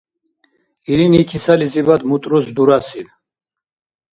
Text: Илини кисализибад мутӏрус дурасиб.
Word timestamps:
Илини 0.91 1.21
кисализибад 1.29 2.01
мутӏрус 2.09 2.45
дурасиб. 2.55 3.07